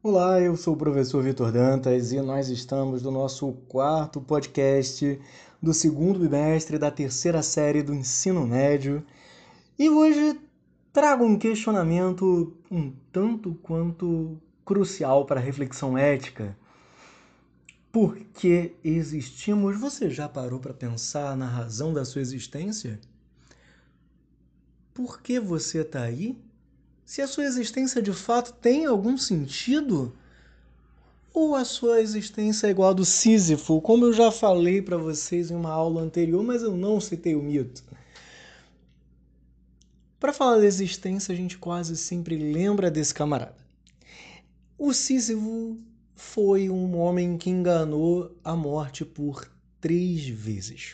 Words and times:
Olá, 0.00 0.40
eu 0.40 0.56
sou 0.56 0.74
o 0.74 0.76
professor 0.76 1.24
Vitor 1.24 1.50
Dantas 1.50 2.12
e 2.12 2.20
nós 2.20 2.48
estamos 2.50 3.02
no 3.02 3.10
nosso 3.10 3.52
quarto 3.68 4.20
podcast 4.20 5.20
do 5.60 5.74
segundo 5.74 6.20
bimestre 6.20 6.78
da 6.78 6.88
terceira 6.88 7.42
série 7.42 7.82
do 7.82 7.92
ensino 7.92 8.46
médio. 8.46 9.04
E 9.76 9.90
hoje 9.90 10.40
trago 10.92 11.24
um 11.24 11.36
questionamento 11.36 12.56
um 12.70 12.92
tanto 13.10 13.54
quanto 13.56 14.40
crucial 14.64 15.26
para 15.26 15.40
a 15.40 15.42
reflexão 15.42 15.98
ética. 15.98 16.56
Por 17.90 18.16
que 18.18 18.76
existimos? 18.84 19.80
Você 19.80 20.08
já 20.10 20.28
parou 20.28 20.60
para 20.60 20.72
pensar 20.72 21.36
na 21.36 21.48
razão 21.48 21.92
da 21.92 22.04
sua 22.04 22.22
existência? 22.22 23.00
Por 24.94 25.20
que 25.20 25.40
você 25.40 25.80
está 25.80 26.02
aí? 26.02 26.38
Se 27.08 27.22
a 27.22 27.26
sua 27.26 27.46
existência 27.46 28.02
de 28.02 28.12
fato 28.12 28.52
tem 28.52 28.84
algum 28.84 29.16
sentido? 29.16 30.14
Ou 31.32 31.54
a 31.54 31.64
sua 31.64 32.02
existência 32.02 32.66
é 32.66 32.70
igual 32.70 32.90
a 32.90 32.92
do 32.92 33.02
Sísifo, 33.02 33.80
como 33.80 34.04
eu 34.04 34.12
já 34.12 34.30
falei 34.30 34.82
para 34.82 34.98
vocês 34.98 35.50
em 35.50 35.54
uma 35.54 35.70
aula 35.70 36.02
anterior, 36.02 36.44
mas 36.44 36.62
eu 36.62 36.76
não 36.76 37.00
citei 37.00 37.34
o 37.34 37.42
mito. 37.42 37.82
Para 40.20 40.34
falar 40.34 40.58
da 40.58 40.66
existência, 40.66 41.32
a 41.32 41.36
gente 41.36 41.56
quase 41.56 41.96
sempre 41.96 42.36
lembra 42.36 42.90
desse 42.90 43.14
camarada. 43.14 43.56
O 44.76 44.92
Sísifo 44.92 45.78
foi 46.14 46.68
um 46.68 46.94
homem 46.98 47.38
que 47.38 47.48
enganou 47.48 48.36
a 48.44 48.54
morte 48.54 49.06
por 49.06 49.50
três 49.80 50.28
vezes 50.28 50.92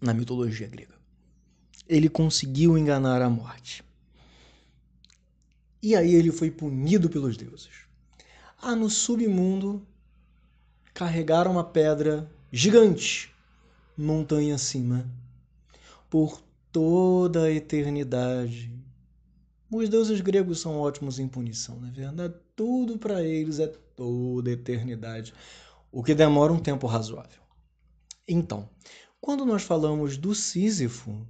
na 0.00 0.12
mitologia 0.12 0.66
grega. 0.66 0.96
Ele 1.88 2.08
conseguiu 2.08 2.76
enganar 2.76 3.22
a 3.22 3.30
morte. 3.30 3.84
E 5.82 5.96
aí 5.96 6.14
ele 6.14 6.30
foi 6.30 6.50
punido 6.50 7.10
pelos 7.10 7.36
deuses. 7.36 7.70
Ah, 8.60 8.76
no 8.76 8.88
submundo 8.88 9.84
carregaram 10.94 11.50
uma 11.50 11.64
pedra 11.64 12.30
gigante, 12.52 13.34
montanha 13.96 14.54
acima, 14.54 15.10
por 16.08 16.40
toda 16.70 17.44
a 17.44 17.50
eternidade. 17.50 18.70
Os 19.70 19.88
deuses 19.88 20.20
gregos 20.20 20.60
são 20.60 20.78
ótimos 20.78 21.18
em 21.18 21.26
punição, 21.26 21.80
não 21.80 21.88
é 21.88 21.90
verdade? 21.90 22.34
Tudo 22.54 22.98
para 22.98 23.24
eles 23.24 23.58
é 23.58 23.66
toda 23.66 24.50
a 24.50 24.52
eternidade, 24.52 25.34
o 25.90 26.02
que 26.02 26.14
demora 26.14 26.52
um 26.52 26.58
tempo 26.58 26.86
razoável. 26.86 27.42
Então, 28.28 28.68
quando 29.20 29.44
nós 29.44 29.62
falamos 29.62 30.16
do 30.16 30.34
Sísifo, 30.34 31.26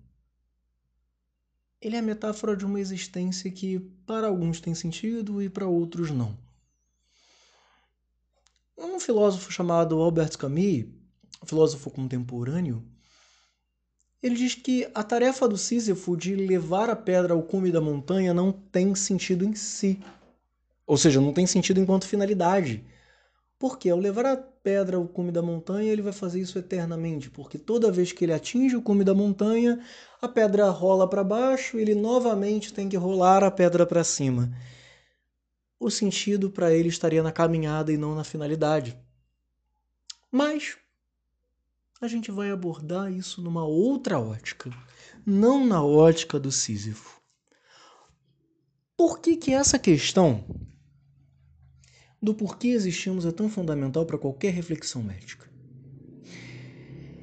ele 1.83 1.97
é 1.97 1.99
a 1.99 2.03
metáfora 2.03 2.57
de 2.57 2.65
uma 2.65 2.81
existência 2.81 3.51
que 3.51 3.81
para 4.07 4.29
alguns 4.29 4.61
tem 4.61 4.73
sentido 4.73 5.43
e 5.43 5.49
para 5.49 5.67
outros 5.67 6.13
não. 6.13 6.39
Um 8.79 9.01
filósofo 9.01 9.51
chamado 9.53 10.01
Albert 10.01 10.39
Camus, 10.39 10.87
filósofo 11.45 11.91
contemporâneo, 11.91 12.87
ele 14.23 14.37
diz 14.37 14.55
que 14.55 14.89
a 14.95 15.03
tarefa 15.03 15.49
do 15.49 15.59
Sísifo 15.59 16.17
de 16.17 16.37
levar 16.37 16.89
a 16.89 16.95
pedra 16.95 17.35
ao 17.35 17.43
cume 17.43 17.73
da 17.73 17.81
montanha 17.81 18.33
não 18.33 18.53
tem 18.53 18.95
sentido 18.95 19.45
em 19.45 19.53
si. 19.53 20.01
Ou 20.87 20.97
seja, 20.97 21.21
não 21.21 21.33
tem 21.33 21.49
sentido 21.49 21.81
enquanto 21.81 22.07
finalidade. 22.07 22.85
Porque 23.59 23.91
ao 23.91 23.99
levar 23.99 24.27
a 24.27 24.37
pedra 24.63 24.97
ao 24.97 25.07
cume 25.07 25.33
da 25.33 25.43
montanha, 25.43 25.93
ele 25.93 26.03
vai 26.03 26.13
fazer 26.13 26.41
isso 26.41 26.59
eternamente, 26.59 27.29
porque 27.29 27.59
toda 27.59 27.91
vez 27.91 28.13
que 28.13 28.25
ele 28.25 28.33
atinge 28.33 28.77
o 28.77 28.83
cume 28.83 29.03
da 29.05 29.15
montanha, 29.15 29.81
a 30.21 30.29
pedra 30.29 30.69
rola 30.71 31.09
para 31.09 31.25
baixo, 31.25 31.79
ele 31.79 31.95
novamente 31.95 32.73
tem 32.73 32.89
que 32.89 32.97
rolar 32.97 33.43
a 33.43 33.51
pedra 33.51 33.85
para 33.85 34.05
cima. 34.05 34.53
O 35.81 35.91
sentido 35.91 36.49
para 36.49 36.73
ele 36.73 36.89
estaria 36.89 37.23
na 37.23 37.33
caminhada 37.33 37.93
e 37.93 37.97
não 37.97 38.15
na 38.15 38.23
finalidade. 38.23 38.97
Mas 40.31 40.77
a 42.01 42.07
gente 42.07 42.31
vai 42.31 42.51
abordar 42.51 43.13
isso 43.13 43.43
numa 43.43 43.65
outra 43.65 44.19
ótica, 44.21 44.71
não 45.27 45.67
na 45.67 45.85
ótica 45.85 46.39
do 46.39 46.53
Sísifo. 46.53 47.21
Por 48.97 49.19
que 49.19 49.37
que 49.37 49.53
essa 49.53 49.79
questão 49.79 50.45
do 52.23 52.33
porquê 52.33 52.69
existimos 52.69 53.27
é 53.27 53.33
tão 53.33 53.49
fundamental 53.49 54.07
para 54.07 54.17
qualquer 54.17 54.53
reflexão 54.53 55.03
médica. 55.03 55.51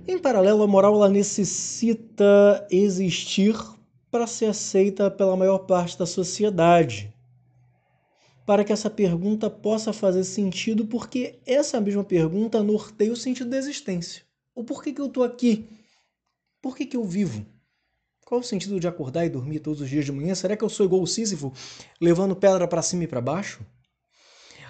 Em 0.05 0.17
paralelo, 0.17 0.63
a 0.63 0.67
moral 0.67 0.95
ela 0.95 1.07
necessita 1.07 2.67
existir 2.69 3.55
para 4.11 4.27
ser 4.27 4.45
aceita 4.47 5.09
pela 5.09 5.37
maior 5.37 5.59
parte 5.59 5.97
da 5.97 6.05
sociedade. 6.05 7.13
Para 8.45 8.63
que 8.63 8.73
essa 8.73 8.89
pergunta 8.89 9.49
possa 9.49 9.93
fazer 9.93 10.23
sentido, 10.23 10.87
porque 10.87 11.39
essa 11.45 11.79
mesma 11.79 12.03
pergunta 12.03 12.63
norteia 12.63 13.13
o 13.13 13.15
sentido 13.15 13.51
da 13.51 13.57
existência. 13.57 14.23
O 14.55 14.63
porquê 14.63 14.91
que 14.91 14.99
eu 14.99 15.05
estou 15.05 15.23
aqui? 15.23 15.69
Por 16.61 16.75
que, 16.75 16.85
que 16.85 16.97
eu 16.97 17.03
vivo? 17.03 17.45
Qual 18.25 18.41
o 18.41 18.43
sentido 18.43 18.79
de 18.79 18.87
acordar 18.87 19.25
e 19.25 19.29
dormir 19.29 19.59
todos 19.59 19.79
os 19.79 19.89
dias 19.89 20.05
de 20.05 20.11
manhã? 20.11 20.35
Será 20.35 20.57
que 20.57 20.63
eu 20.63 20.69
sou 20.69 20.85
igual 20.85 21.01
o 21.01 21.07
Sísifo, 21.07 21.53
levando 22.01 22.35
pedra 22.35 22.67
para 22.67 22.81
cima 22.81 23.03
e 23.03 23.07
para 23.07 23.21
baixo? 23.21 23.63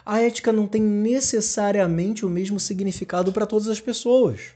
A 0.10 0.20
ética 0.24 0.52
não 0.52 0.66
tem 0.66 0.82
necessariamente 0.82 2.26
o 2.26 2.30
mesmo 2.30 2.60
significado 2.60 3.32
para 3.32 3.46
todas 3.46 3.68
as 3.68 3.80
pessoas. 3.80 4.56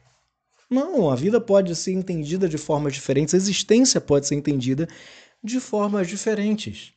Não, 0.68 1.12
a 1.12 1.16
vida 1.16 1.40
pode 1.40 1.76
ser 1.76 1.92
entendida 1.92 2.50
de 2.50 2.58
formas 2.58 2.96
diferentes, 2.96 3.36
a 3.36 3.38
existência 3.38 4.02
pode 4.02 4.26
ser 4.26 4.34
entendida 4.34 4.88
de 5.44 5.60
formas 5.60 6.08
diferentes. 6.08 6.94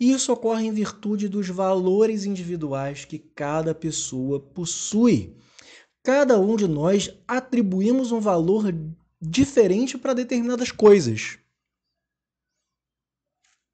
E 0.00 0.12
isso 0.12 0.32
ocorre 0.32 0.64
em 0.64 0.72
virtude 0.72 1.28
dos 1.28 1.46
valores 1.46 2.24
individuais 2.24 3.04
que 3.04 3.18
cada 3.18 3.74
pessoa 3.74 4.40
possui. 4.40 5.36
Cada 6.02 6.40
um 6.40 6.56
de 6.56 6.66
nós 6.66 7.14
atribuímos 7.28 8.12
um 8.12 8.18
valor 8.18 8.72
diferente 9.20 9.98
para 9.98 10.14
determinadas 10.14 10.72
coisas. 10.72 11.36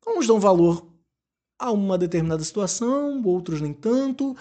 Uns 0.05 0.27
dão 0.27 0.41
valor 0.41 0.98
a 1.59 1.73
uma 1.73 1.99
determinada 1.99 2.43
situação, 2.45 3.23
outros 3.25 3.61
nem 3.61 3.73
tanto. 3.73 4.37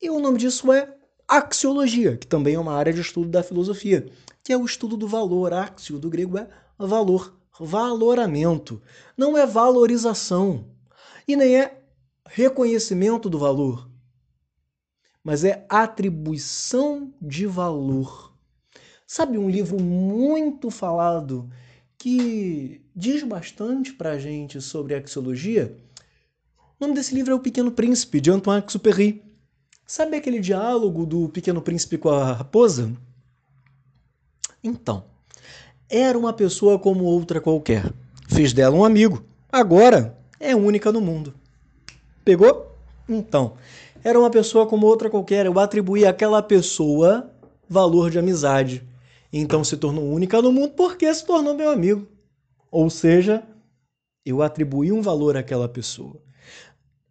E 0.00 0.10
o 0.10 0.20
nome 0.20 0.38
disso 0.38 0.72
é 0.72 0.94
axiologia, 1.26 2.16
que 2.16 2.26
também 2.26 2.54
é 2.54 2.58
uma 2.58 2.74
área 2.74 2.92
de 2.92 3.00
estudo 3.00 3.28
da 3.28 3.42
filosofia, 3.42 4.06
que 4.42 4.52
é 4.52 4.56
o 4.56 4.64
estudo 4.64 4.96
do 4.96 5.08
valor. 5.08 5.52
Axio, 5.52 5.98
do 5.98 6.10
grego, 6.10 6.36
é 6.36 6.48
valor, 6.78 7.34
valoramento. 7.58 8.82
Não 9.16 9.38
é 9.38 9.46
valorização 9.46 10.66
e 11.26 11.34
nem 11.36 11.56
é 11.56 11.80
reconhecimento 12.26 13.30
do 13.30 13.38
valor, 13.38 13.88
mas 15.22 15.44
é 15.44 15.64
atribuição 15.68 17.14
de 17.20 17.46
valor. 17.46 18.34
Sabe 19.06 19.38
um 19.38 19.48
livro 19.48 19.80
muito 19.80 20.70
falado 20.70 21.48
que 21.96 22.82
diz 22.94 23.22
bastante 23.22 23.92
para 23.92 24.12
a 24.12 24.18
gente 24.18 24.60
sobre 24.60 24.94
axiologia? 24.94 25.78
O 26.78 26.84
nome 26.84 26.94
desse 26.94 27.14
livro 27.14 27.32
é 27.32 27.34
O 27.36 27.40
Pequeno 27.40 27.70
Príncipe, 27.70 28.20
de 28.20 28.32
Antoine 28.32 28.64
Exupéry. 28.66 29.22
Sabe 29.86 30.16
aquele 30.16 30.40
diálogo 30.40 31.06
do 31.06 31.28
Pequeno 31.28 31.62
Príncipe 31.62 31.96
com 31.96 32.08
a 32.08 32.32
raposa? 32.32 32.92
Então, 34.62 35.04
era 35.88 36.18
uma 36.18 36.32
pessoa 36.32 36.76
como 36.76 37.04
outra 37.04 37.40
qualquer. 37.40 37.92
Fiz 38.28 38.52
dela 38.52 38.74
um 38.74 38.84
amigo. 38.84 39.24
Agora 39.52 40.18
é 40.40 40.56
única 40.56 40.90
no 40.90 41.00
mundo. 41.00 41.32
Pegou? 42.24 42.76
Então, 43.08 43.54
era 44.02 44.18
uma 44.18 44.30
pessoa 44.30 44.66
como 44.66 44.88
outra 44.88 45.08
qualquer. 45.08 45.46
Eu 45.46 45.60
atribuí 45.60 46.04
àquela 46.04 46.42
pessoa 46.42 47.30
valor 47.68 48.10
de 48.10 48.18
amizade. 48.18 48.82
Então 49.32 49.62
se 49.62 49.76
tornou 49.76 50.12
única 50.12 50.42
no 50.42 50.50
mundo 50.50 50.72
porque 50.72 51.12
se 51.14 51.24
tornou 51.24 51.54
meu 51.54 51.70
amigo. 51.70 52.08
Ou 52.68 52.90
seja, 52.90 53.44
eu 54.26 54.42
atribuí 54.42 54.90
um 54.90 55.00
valor 55.00 55.36
àquela 55.36 55.68
pessoa. 55.68 56.23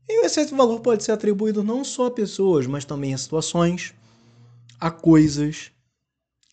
E 0.07 0.25
esse 0.25 0.45
valor 0.53 0.79
pode 0.81 1.03
ser 1.03 1.11
atribuído 1.11 1.63
não 1.63 1.83
só 1.83 2.07
a 2.07 2.11
pessoas, 2.11 2.67
mas 2.67 2.85
também 2.85 3.13
a 3.13 3.17
situações, 3.17 3.93
a 4.79 4.91
coisas 4.91 5.71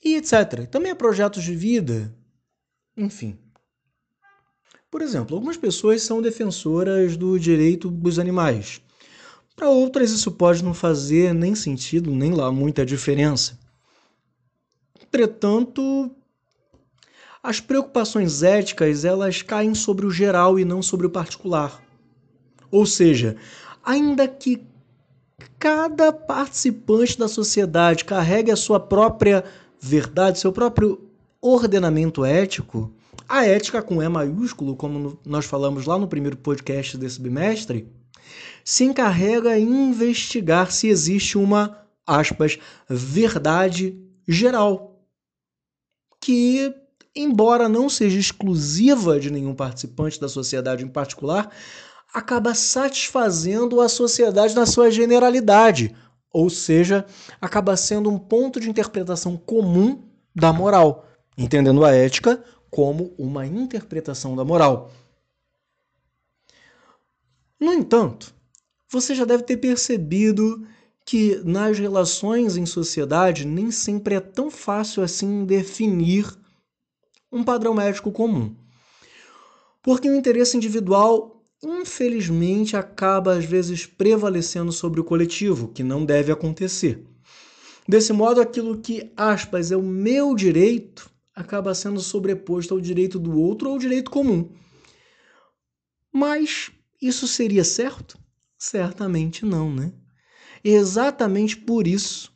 e 0.04 0.16
etc. 0.16 0.66
Também 0.70 0.92
a 0.92 0.96
projetos 0.96 1.42
de 1.42 1.54
vida, 1.54 2.14
enfim. 2.96 3.38
Por 4.90 5.02
exemplo, 5.02 5.36
algumas 5.36 5.56
pessoas 5.56 6.02
são 6.02 6.20
defensoras 6.20 7.16
do 7.16 7.38
direito 7.38 7.88
dos 7.90 8.18
animais. 8.18 8.80
Para 9.54 9.68
outras, 9.68 10.10
isso 10.10 10.32
pode 10.32 10.64
não 10.64 10.74
fazer 10.74 11.34
nem 11.34 11.54
sentido, 11.54 12.10
nem 12.10 12.32
lá 12.32 12.50
muita 12.50 12.84
diferença. 12.84 13.58
Entretanto, 15.00 16.10
as 17.42 17.60
preocupações 17.60 18.42
éticas 18.42 19.04
elas 19.04 19.42
caem 19.42 19.74
sobre 19.74 20.06
o 20.06 20.10
geral 20.10 20.58
e 20.58 20.64
não 20.64 20.82
sobre 20.82 21.06
o 21.06 21.10
particular. 21.10 21.82
Ou 22.70 22.86
seja, 22.86 23.36
ainda 23.84 24.28
que 24.28 24.64
cada 25.58 26.12
participante 26.12 27.18
da 27.18 27.28
sociedade 27.28 28.04
carregue 28.04 28.50
a 28.50 28.56
sua 28.56 28.80
própria 28.80 29.44
verdade, 29.80 30.38
seu 30.38 30.52
próprio 30.52 31.10
ordenamento 31.40 32.24
ético, 32.24 32.92
a 33.28 33.46
ética 33.46 33.82
com 33.82 34.02
E 34.02 34.08
maiúsculo, 34.08 34.76
como 34.76 35.18
nós 35.24 35.44
falamos 35.44 35.86
lá 35.86 35.98
no 35.98 36.08
primeiro 36.08 36.36
podcast 36.36 36.96
desse 36.96 37.20
bimestre, 37.20 37.88
se 38.64 38.84
encarrega 38.84 39.58
em 39.58 39.90
investigar 39.90 40.70
se 40.70 40.88
existe 40.88 41.38
uma, 41.38 41.78
aspas, 42.06 42.58
verdade 42.88 43.96
geral, 44.26 45.00
que, 46.20 46.74
embora 47.14 47.68
não 47.68 47.88
seja 47.88 48.18
exclusiva 48.18 49.18
de 49.18 49.30
nenhum 49.30 49.54
participante 49.54 50.20
da 50.20 50.28
sociedade 50.28 50.84
em 50.84 50.88
particular, 50.88 51.50
acaba 52.12 52.54
satisfazendo 52.54 53.80
a 53.80 53.88
sociedade 53.88 54.54
na 54.54 54.66
sua 54.66 54.90
generalidade, 54.90 55.94
ou 56.32 56.50
seja, 56.50 57.06
acaba 57.40 57.76
sendo 57.76 58.10
um 58.10 58.18
ponto 58.18 58.60
de 58.60 58.68
interpretação 58.70 59.36
comum 59.36 60.02
da 60.34 60.52
moral, 60.52 61.06
entendendo 61.36 61.84
a 61.84 61.92
ética 61.92 62.42
como 62.70 63.14
uma 63.18 63.46
interpretação 63.46 64.36
da 64.36 64.44
moral. 64.44 64.90
No 67.58 67.72
entanto, 67.72 68.32
você 68.88 69.14
já 69.14 69.24
deve 69.24 69.42
ter 69.42 69.56
percebido 69.58 70.66
que 71.04 71.40
nas 71.44 71.78
relações 71.78 72.56
em 72.56 72.64
sociedade 72.64 73.46
nem 73.46 73.70
sempre 73.70 74.14
é 74.14 74.20
tão 74.20 74.50
fácil 74.50 75.02
assim 75.02 75.44
definir 75.44 76.26
um 77.32 77.42
padrão 77.44 77.74
médico 77.74 78.12
comum. 78.12 78.54
Porque 79.82 80.08
o 80.08 80.14
interesse 80.14 80.56
individual, 80.56 81.39
infelizmente, 81.62 82.76
acaba 82.76 83.34
às 83.34 83.44
vezes 83.44 83.86
prevalecendo 83.86 84.72
sobre 84.72 85.00
o 85.00 85.04
coletivo, 85.04 85.68
que 85.68 85.82
não 85.82 86.04
deve 86.04 86.32
acontecer. 86.32 87.04
Desse 87.86 88.12
modo, 88.12 88.40
aquilo 88.40 88.78
que, 88.78 89.12
aspas, 89.16 89.72
é 89.72 89.76
o 89.76 89.82
meu 89.82 90.34
direito 90.34 91.10
acaba 91.34 91.74
sendo 91.74 92.00
sobreposto 92.00 92.74
ao 92.74 92.80
direito 92.80 93.18
do 93.18 93.38
outro 93.38 93.68
ou 93.68 93.74
ao 93.74 93.78
direito 93.78 94.10
comum. 94.10 94.50
Mas 96.12 96.70
isso 97.00 97.26
seria 97.26 97.64
certo? 97.64 98.18
Certamente 98.58 99.44
não, 99.44 99.72
né? 99.72 99.92
Exatamente 100.62 101.56
por 101.56 101.86
isso, 101.86 102.32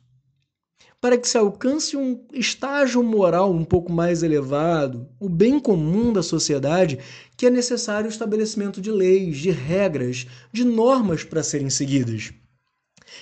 para 1.05 1.19
que 1.19 1.29
se 1.29 1.37
alcance 1.37 1.95
um 1.95 2.19
estágio 2.33 3.03
moral 3.03 3.53
um 3.53 3.63
pouco 3.63 3.91
mais 3.91 4.23
elevado, 4.23 5.07
o 5.19 5.29
bem 5.29 5.59
comum 5.59 6.11
da 6.11 6.23
sociedade, 6.23 6.97
que 7.37 7.45
é 7.45 7.49
necessário 7.51 8.07
o 8.07 8.11
estabelecimento 8.11 8.81
de 8.81 8.89
leis, 8.89 9.37
de 9.37 9.51
regras, 9.51 10.25
de 10.51 10.65
normas 10.65 11.23
para 11.23 11.43
serem 11.43 11.69
seguidas. 11.69 12.33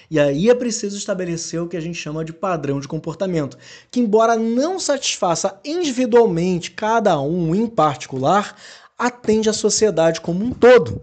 E 0.09 0.17
aí 0.17 0.49
é 0.49 0.55
preciso 0.55 0.97
estabelecer 0.97 1.61
o 1.61 1.67
que 1.67 1.75
a 1.75 1.81
gente 1.81 1.97
chama 1.97 2.23
de 2.23 2.31
padrão 2.31 2.79
de 2.79 2.87
comportamento, 2.87 3.57
que, 3.91 3.99
embora 3.99 4.37
não 4.37 4.79
satisfaça 4.79 5.59
individualmente 5.65 6.71
cada 6.71 7.19
um 7.19 7.53
em 7.53 7.67
particular, 7.67 8.55
atende 8.97 9.49
à 9.49 9.53
sociedade 9.53 10.21
como 10.21 10.41
um 10.45 10.53
todo. 10.53 11.01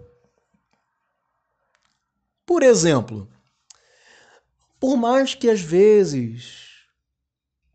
Por 2.43 2.63
exemplo, 2.63 3.27
por 4.81 4.97
mais 4.97 5.35
que 5.35 5.47
às 5.47 5.61
vezes, 5.61 6.70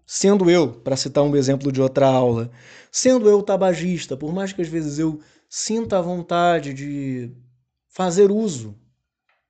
sendo 0.06 0.48
eu, 0.48 0.72
para 0.72 0.96
citar 0.96 1.24
um 1.24 1.34
exemplo 1.34 1.72
de 1.72 1.82
outra 1.82 2.06
aula, 2.06 2.50
sendo 2.92 3.28
eu 3.28 3.42
tabagista, 3.42 4.16
por 4.16 4.32
mais 4.32 4.52
que 4.52 4.62
às 4.62 4.68
vezes 4.68 4.98
eu 4.98 5.20
sinta 5.48 5.98
a 5.98 6.02
vontade 6.02 6.72
de 6.72 7.32
fazer 7.88 8.30
uso 8.30 8.78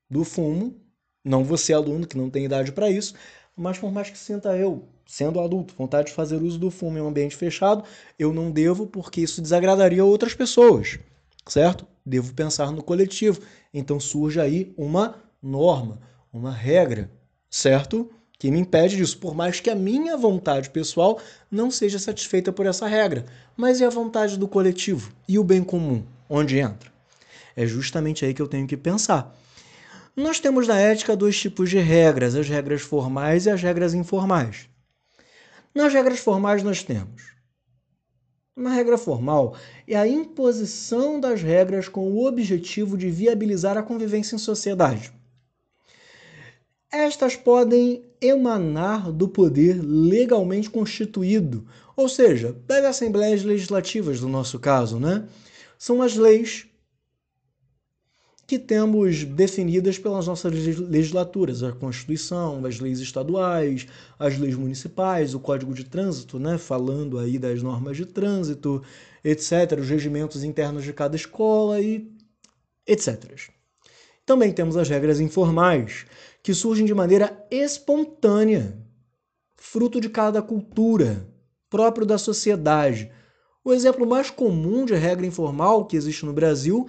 do 0.08 0.24
fumo, 0.24 0.80
não 1.22 1.44
você 1.44 1.72
aluno 1.72 2.06
que 2.06 2.16
não 2.16 2.30
tem 2.30 2.44
idade 2.44 2.72
para 2.72 2.90
isso, 2.90 3.14
mas 3.54 3.78
por 3.78 3.92
mais 3.92 4.08
que 4.08 4.18
sinta 4.18 4.56
eu, 4.56 4.88
sendo 5.06 5.40
adulto, 5.40 5.74
vontade 5.76 6.08
de 6.08 6.14
fazer 6.14 6.42
uso 6.42 6.58
do 6.58 6.70
fumo 6.70 6.98
em 6.98 7.00
um 7.00 7.08
ambiente 7.08 7.36
fechado, 7.36 7.84
eu 8.18 8.32
não 8.32 8.50
devo 8.50 8.86
porque 8.86 9.20
isso 9.20 9.42
desagradaria 9.42 10.04
outras 10.04 10.34
pessoas, 10.34 10.98
certo? 11.46 11.86
Devo 12.04 12.32
pensar 12.34 12.70
no 12.70 12.82
coletivo. 12.82 13.40
Então 13.74 13.98
surge 13.98 14.40
aí 14.40 14.72
uma 14.76 15.22
norma, 15.42 16.00
uma 16.32 16.52
regra, 16.52 17.10
certo? 17.50 18.10
Que 18.38 18.50
me 18.50 18.60
impede 18.60 18.96
disso, 18.96 19.18
por 19.18 19.34
mais 19.34 19.60
que 19.60 19.70
a 19.70 19.74
minha 19.74 20.16
vontade 20.16 20.70
pessoal 20.70 21.20
não 21.50 21.70
seja 21.70 21.98
satisfeita 21.98 22.52
por 22.52 22.66
essa 22.66 22.86
regra. 22.86 23.24
Mas 23.56 23.80
e 23.80 23.84
a 23.84 23.90
vontade 23.90 24.38
do 24.38 24.46
coletivo? 24.46 25.12
E 25.26 25.38
o 25.38 25.44
bem 25.44 25.62
comum? 25.64 26.04
Onde 26.28 26.58
entra? 26.58 26.92
É 27.56 27.66
justamente 27.66 28.24
aí 28.24 28.34
que 28.34 28.42
eu 28.42 28.48
tenho 28.48 28.66
que 28.66 28.76
pensar. 28.76 29.34
Nós 30.14 30.38
temos 30.38 30.66
na 30.66 30.78
ética 30.78 31.16
dois 31.16 31.38
tipos 31.38 31.70
de 31.70 31.78
regras, 31.78 32.34
as 32.34 32.48
regras 32.48 32.82
formais 32.82 33.46
e 33.46 33.50
as 33.50 33.62
regras 33.62 33.94
informais. 33.94 34.68
Nas 35.74 35.92
regras 35.92 36.18
formais 36.18 36.62
nós 36.62 36.82
temos 36.82 37.36
uma 38.56 38.70
regra 38.70 38.96
formal 38.96 39.54
é 39.86 39.94
a 39.94 40.08
imposição 40.08 41.20
das 41.20 41.42
regras 41.42 41.90
com 41.90 42.10
o 42.10 42.26
objetivo 42.26 42.96
de 42.96 43.10
viabilizar 43.10 43.76
a 43.76 43.82
convivência 43.82 44.34
em 44.34 44.38
sociedade. 44.38 45.12
Estas 46.96 47.36
podem 47.36 48.02
emanar 48.22 49.12
do 49.12 49.28
poder 49.28 49.78
legalmente 49.82 50.70
constituído, 50.70 51.66
ou 51.94 52.08
seja, 52.08 52.56
das 52.66 52.82
assembleias 52.86 53.44
legislativas, 53.44 54.22
no 54.22 54.30
nosso 54.30 54.58
caso, 54.58 54.98
né? 54.98 55.28
São 55.78 56.00
as 56.00 56.16
leis 56.16 56.66
que 58.46 58.58
temos 58.58 59.24
definidas 59.24 59.98
pelas 59.98 60.26
nossas 60.26 60.50
legislaturas, 60.78 61.62
a 61.62 61.72
Constituição, 61.72 62.64
as 62.64 62.80
leis 62.80 62.98
estaduais, 62.98 63.86
as 64.18 64.38
leis 64.38 64.54
municipais, 64.54 65.34
o 65.34 65.40
Código 65.40 65.74
de 65.74 65.84
Trânsito, 65.84 66.38
né, 66.38 66.56
falando 66.56 67.18
aí 67.18 67.38
das 67.38 67.62
normas 67.62 67.98
de 67.98 68.06
trânsito, 68.06 68.82
etc., 69.22 69.78
os 69.78 69.88
regimentos 69.90 70.42
internos 70.42 70.82
de 70.82 70.94
cada 70.94 71.14
escola 71.14 71.78
e 71.78 72.10
etc. 72.86 73.50
Também 74.24 74.50
temos 74.50 74.76
as 74.76 74.88
regras 74.88 75.20
informais, 75.20 76.06
que 76.46 76.54
surgem 76.54 76.86
de 76.86 76.94
maneira 76.94 77.44
espontânea, 77.50 78.80
fruto 79.56 80.00
de 80.00 80.08
cada 80.08 80.40
cultura, 80.40 81.28
próprio 81.68 82.06
da 82.06 82.18
sociedade. 82.18 83.10
O 83.64 83.72
exemplo 83.72 84.06
mais 84.06 84.30
comum 84.30 84.84
de 84.84 84.94
regra 84.94 85.26
informal 85.26 85.86
que 85.86 85.96
existe 85.96 86.24
no 86.24 86.32
Brasil 86.32 86.86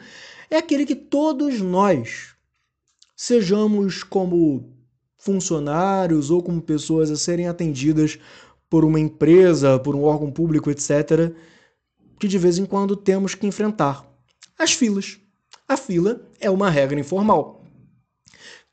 é 0.47 0.57
aquele 0.57 0.85
que 0.85 0.93
todos 0.93 1.59
nós, 1.59 2.35
sejamos 3.15 4.03
como 4.03 4.77
funcionários 5.17 6.29
ou 6.29 6.43
como 6.43 6.61
pessoas 6.61 7.09
a 7.09 7.15
serem 7.15 7.47
atendidas 7.47 8.19
por 8.69 8.85
uma 8.85 8.99
empresa, 8.99 9.79
por 9.79 9.95
um 9.95 10.03
órgão 10.03 10.31
público, 10.31 10.69
etc., 10.69 11.33
que 12.19 12.27
de 12.27 12.37
vez 12.37 12.59
em 12.59 12.65
quando 12.67 12.95
temos 12.95 13.33
que 13.33 13.47
enfrentar. 13.47 14.05
As 14.55 14.73
filas. 14.73 15.17
A 15.67 15.75
fila 15.75 16.21
é 16.39 16.47
uma 16.47 16.69
regra 16.69 16.99
informal 16.99 17.57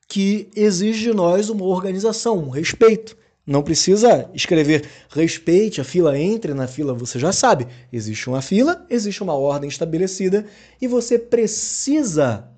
que 0.08 0.50
exige 0.54 1.10
de 1.10 1.14
nós 1.14 1.48
uma 1.48 1.64
organização, 1.64 2.38
um 2.38 2.50
respeito. 2.50 3.16
Não 3.46 3.62
precisa 3.62 4.30
escrever 4.32 4.88
respeite 5.10 5.80
a 5.80 5.84
fila, 5.84 6.18
entre 6.18 6.54
na 6.54 6.66
fila, 6.66 6.94
você 6.94 7.18
já 7.18 7.30
sabe. 7.30 7.66
Existe 7.92 8.28
uma 8.28 8.40
fila, 8.40 8.86
existe 8.88 9.22
uma 9.22 9.34
ordem 9.34 9.68
estabelecida 9.68 10.46
e 10.80 10.88
você 10.88 11.18
precisa 11.18 12.50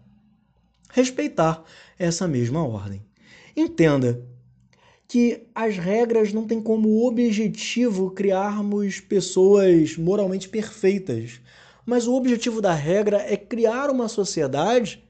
respeitar 0.90 1.64
essa 1.98 2.28
mesma 2.28 2.64
ordem. 2.64 3.04
Entenda 3.56 4.24
que 5.08 5.46
as 5.54 5.76
regras 5.76 6.32
não 6.32 6.46
têm 6.46 6.60
como 6.60 7.06
objetivo 7.06 8.10
criarmos 8.10 9.00
pessoas 9.00 9.96
moralmente 9.96 10.48
perfeitas, 10.48 11.40
mas 11.84 12.06
o 12.06 12.14
objetivo 12.14 12.60
da 12.60 12.74
regra 12.74 13.18
é 13.18 13.36
criar 13.36 13.90
uma 13.90 14.08
sociedade 14.08 15.04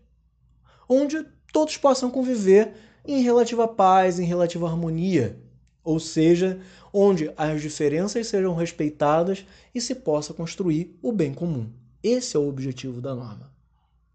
onde 0.88 1.24
todos 1.56 1.78
possam 1.78 2.10
conviver 2.10 2.74
em 3.02 3.22
relativa 3.22 3.66
paz, 3.66 4.20
em 4.20 4.26
relativa 4.26 4.68
harmonia 4.68 5.40
ou 5.82 5.98
seja, 5.98 6.58
onde 6.92 7.32
as 7.34 7.62
diferenças 7.62 8.26
sejam 8.26 8.54
respeitadas 8.54 9.46
e 9.74 9.80
se 9.80 9.94
possa 9.94 10.34
construir 10.34 10.94
o 11.00 11.12
bem 11.12 11.32
comum. 11.32 11.70
Esse 12.02 12.36
é 12.36 12.40
o 12.40 12.46
objetivo 12.46 13.00
da 13.00 13.14
norma. 13.14 13.50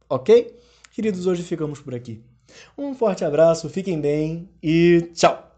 Ok? 0.07 0.53
Queridos, 0.91 1.25
hoje 1.25 1.41
ficamos 1.41 1.79
por 1.79 1.95
aqui. 1.95 2.21
Um 2.77 2.93
forte 2.93 3.25
abraço, 3.25 3.69
fiquem 3.69 3.99
bem 3.99 4.47
e 4.61 5.09
tchau! 5.15 5.50